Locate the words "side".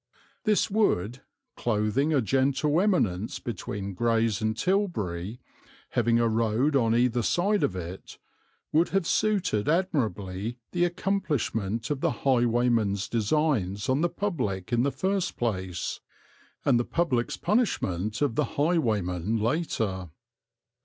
7.21-7.61